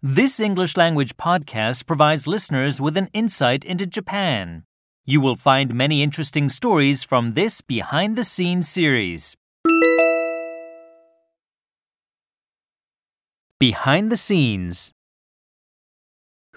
[0.00, 4.62] This English language podcast provides listeners with an insight into Japan.
[5.04, 9.36] You will find many interesting stories from this behind the scenes series.
[13.58, 14.92] Behind the scenes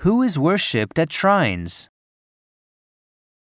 [0.01, 1.89] Who is worshipped at shrines?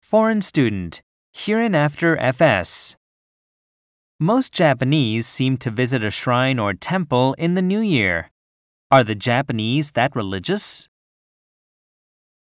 [0.02, 1.02] Foreign student,
[1.34, 2.96] hereinafter FS.
[4.18, 8.32] Most Japanese seem to visit a shrine or temple in the new year.
[8.92, 10.90] Are the Japanese that religious?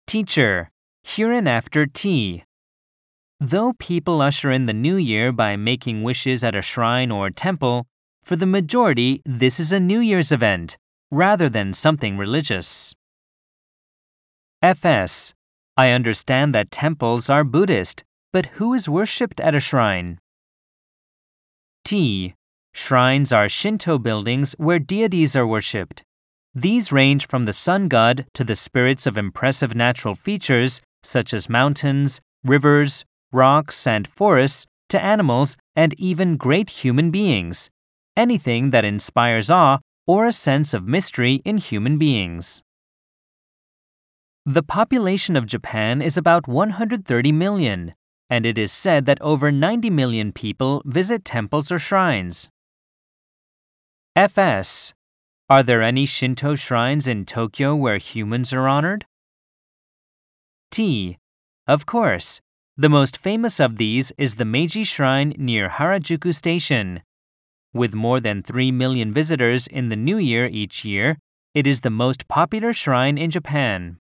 [0.05, 0.71] Teacher,
[1.03, 2.43] hereinafter tea.
[3.39, 7.87] Though people usher in the new year by making wishes at a shrine or temple,
[8.23, 10.77] for the majority, this is a New Year's event
[11.11, 12.93] rather than something religious.
[14.61, 15.33] FS.
[15.77, 18.03] I understand that temples are Buddhist,
[18.33, 20.19] but who is worshipped at a shrine?
[21.85, 22.35] T.
[22.73, 26.03] Shrines are Shinto buildings where deities are worshipped.
[26.55, 31.49] These range from the sun god to the spirits of impressive natural features such as
[31.49, 37.69] mountains, rivers, rocks, and forests to animals and even great human beings.
[38.15, 42.61] Anything that inspires awe or a sense of mystery in human beings.
[44.45, 47.93] The population of Japan is about 130 million,
[48.29, 52.49] and it is said that over 90 million people visit temples or shrines.
[54.15, 54.93] FS
[55.53, 59.05] are there any Shinto shrines in Tokyo where humans are honored?
[60.71, 61.19] T.
[61.67, 62.41] Of course.
[62.75, 67.03] The most famous of these is the Meiji Shrine near Harajuku Station.
[67.71, 71.19] With more than 3 million visitors in the new year each year,
[71.53, 73.97] it is the most popular shrine in Japan.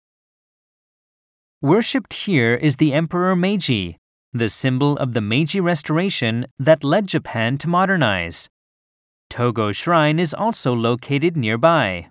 [1.61, 3.97] Worshipped here is the Emperor Meiji,
[4.31, 8.47] the symbol of the Meiji Restoration that led Japan to modernize.
[9.31, 12.09] Togo Shrine is also located nearby.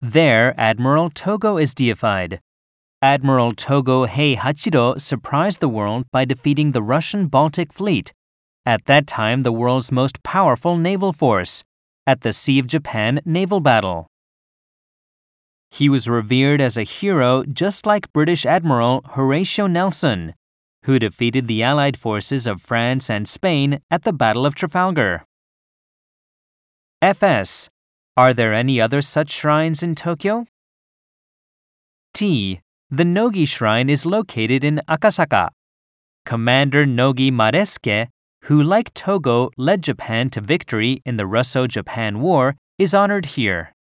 [0.00, 2.40] There, Admiral Togo is deified.
[3.02, 8.10] Admiral Togo Heihachiro surprised the world by defeating the Russian Baltic Fleet,
[8.64, 11.62] at that time the world's most powerful naval force,
[12.06, 14.06] at the Sea of Japan naval battle.
[15.70, 20.32] He was revered as a hero just like British Admiral Horatio Nelson,
[20.84, 25.26] who defeated the Allied forces of France and Spain at the Battle of Trafalgar.
[27.02, 27.70] FS.
[28.14, 30.44] Are there any other such shrines in Tokyo?
[32.12, 32.60] T.
[32.90, 35.48] The Nogi Shrine is located in Akasaka.
[36.26, 38.08] Commander Nogi Maresuke,
[38.44, 43.72] who like Togo led Japan to victory in the Russo Japan War, is honored here.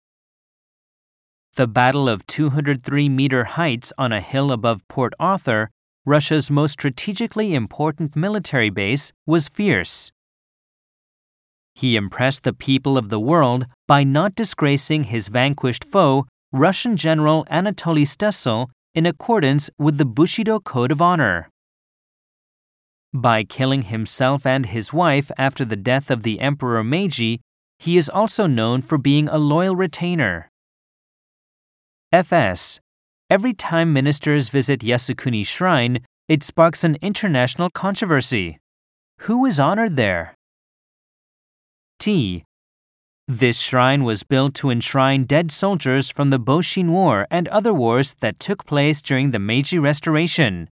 [1.55, 5.71] The Battle of 203 meter heights on a hill above Port Arthur,
[6.05, 10.09] Russia's most strategically important military base, was fierce.
[11.79, 17.45] He impressed the people of the world by not disgracing his vanquished foe, Russian General
[17.49, 21.47] Anatoly Stessel, in accordance with the Bushido Code of Honor.
[23.13, 27.39] By killing himself and his wife after the death of the Emperor Meiji,
[27.77, 30.49] he is also known for being a loyal retainer.
[32.11, 32.81] FS.
[33.29, 38.59] Every time ministers visit Yasukuni Shrine, it sparks an international controversy.
[39.19, 40.35] Who is honored there?
[41.99, 42.45] T.
[43.27, 48.15] This shrine was built to enshrine dead soldiers from the Boshin War and other wars
[48.21, 50.69] that took place during the Meiji Restoration.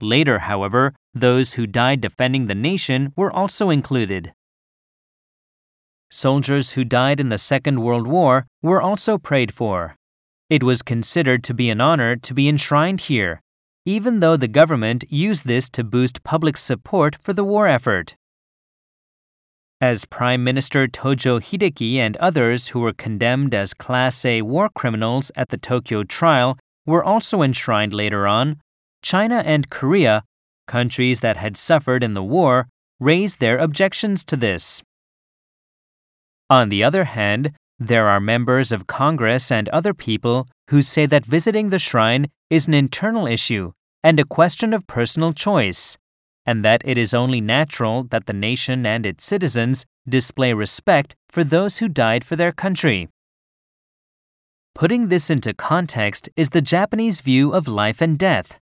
[0.00, 4.32] Later, however, those who died defending the nation were also included.
[6.12, 9.96] Soldiers who died in the Second World War were also prayed for.
[10.48, 13.40] It was considered to be an honor to be enshrined here,
[13.84, 18.14] even though the government used this to boost public support for the war effort
[19.82, 25.32] as Prime Minister Tojo Hideki and others who were condemned as Class A war criminals
[25.34, 26.56] at the Tokyo trial
[26.86, 28.60] were also enshrined later on,
[29.02, 30.22] China and Korea,
[30.68, 32.68] countries that had suffered in the war,
[33.00, 34.84] raised their objections to this.
[36.48, 37.50] On the other hand,
[37.80, 42.68] there are members of Congress and other people who say that visiting the shrine is
[42.68, 43.72] an internal issue
[44.04, 45.98] and a question of personal choice
[46.46, 51.44] and that it is only natural that the nation and its citizens display respect for
[51.44, 53.08] those who died for their country.
[54.74, 58.58] Putting this into context is the Japanese view of life and death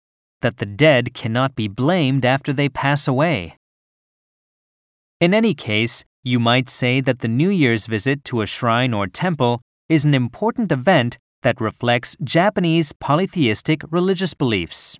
[0.42, 3.56] that the dead cannot be blamed after they pass away.
[5.18, 9.06] In any case, you might say that the New Year's visit to a shrine or
[9.06, 14.98] temple is an important event that reflects Japanese polytheistic religious beliefs.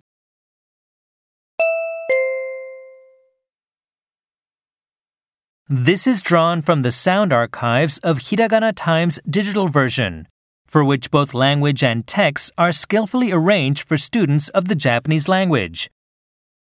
[5.67, 10.27] This is drawn from the sound archives of Hiragana Times digital version.
[10.67, 15.89] for which both language and texts are skillfully arranged for students of the Japanese language.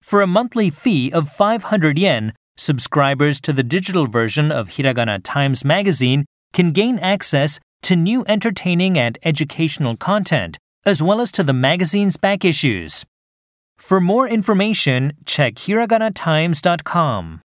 [0.02, 5.64] For a monthly fee of 500 yen, subscribers to the digital version of Hiragana Times
[5.64, 11.52] magazine can gain access to new entertaining and educational content, as well as to the
[11.52, 13.04] magazine's back issues.
[13.78, 17.40] For more information, check hiraganatimes.com.